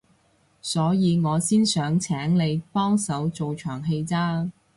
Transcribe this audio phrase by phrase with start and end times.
[0.63, 4.49] 所以我先想請你幫手做場戲咋